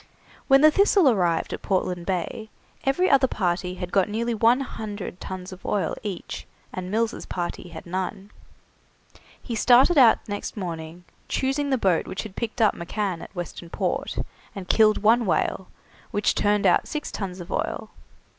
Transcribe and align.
When 0.47 0.61
the 0.61 0.71
'Thistle' 0.71 1.11
arrived 1.11 1.53
at 1.53 1.61
Portland 1.61 2.07
Bay 2.07 2.49
every 2.85 3.07
other 3.07 3.27
party 3.27 3.75
had 3.75 3.91
got 3.91 4.09
nearly 4.09 4.33
one 4.33 4.61
hundred 4.61 5.19
tuns 5.21 5.51
of 5.51 5.63
oil 5.63 5.93
each, 6.01 6.47
and 6.73 6.89
Mills' 6.89 7.27
party 7.27 7.69
had 7.69 7.85
none. 7.85 8.31
He 9.39 9.53
started 9.53 9.99
out 9.99 10.27
next 10.27 10.57
morning, 10.57 11.03
choosing 11.27 11.69
the 11.69 11.77
boat 11.77 12.07
which 12.07 12.23
had 12.23 12.35
picked 12.35 12.63
up 12.63 12.73
McCann 12.73 13.21
at 13.21 13.35
Western 13.35 13.69
Port, 13.69 14.17
and 14.55 14.67
killed 14.67 15.03
one 15.03 15.27
whale, 15.27 15.67
which 16.09 16.33
turned 16.33 16.65
out 16.65 16.87
six 16.87 17.11
tuns 17.11 17.39
of 17.39 17.51
oil. 17.51 17.91